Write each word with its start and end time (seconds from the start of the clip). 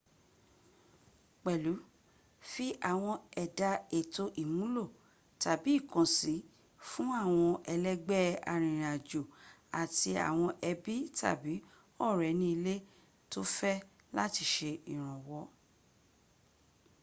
pèlú 1.43 1.73
fi 2.51 2.65
àwọn 2.91 3.15
ẹ̀dà 3.43 3.71
èto 3.99 4.23
ìmúlò/ìkànsín 4.41 6.39
fún 6.89 7.09
àwọn 7.23 7.49
ẹlẹ́gbẹ́ 7.73 8.39
arìnrìn 8.51 8.89
àjò 8.95 9.21
àti 9.81 10.09
àwọn 10.29 10.49
ẹbí 10.69 10.93
tàbí 11.19 11.53
ọ̀rẹ́ 12.07 12.37
ní 12.39 12.47
ilé 12.55 12.75
tó 13.31 13.39
fẹ́ 13.57 13.75
láti 14.17 14.43
sẹ 14.53 14.71
ìrànwọ́ 14.91 15.43